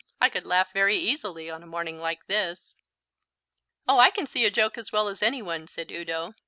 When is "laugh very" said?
0.47-0.97